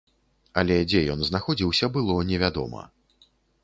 Але 0.61 0.77
дзе 0.89 1.03
ён 1.15 1.21
знаходзіўся, 1.29 1.93
было 1.99 2.19
невядома. 2.35 2.81